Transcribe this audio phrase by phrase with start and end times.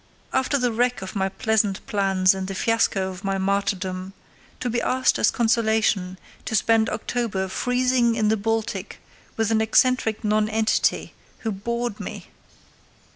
[0.33, 4.13] After the wreck of my pleasant plans and the fiasco of my martyrdom,
[4.59, 8.99] to be asked as consolation to spend October freezing in the Baltic
[9.37, 12.29] with an eccentric nonentity who bored me!